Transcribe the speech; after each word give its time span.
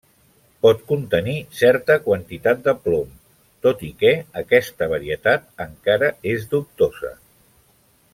Pot 0.65 0.79
contenir 0.91 1.35
certa 1.57 1.97
quantitat 2.07 2.63
de 2.67 2.73
plom, 2.87 3.11
tot 3.67 3.83
i 3.89 3.91
que 3.99 4.13
aquesta 4.41 4.89
varietat 4.95 5.45
encara 5.67 6.11
és 6.33 6.49
dubtosa. 6.55 7.13